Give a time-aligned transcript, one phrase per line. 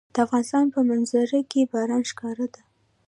[0.13, 2.61] د افغانستان په منظره کې باران ښکاره ده.